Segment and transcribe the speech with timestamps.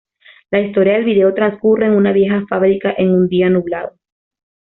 [0.49, 3.99] La historia del video transcurre en una vieja fábrica en un día nublado.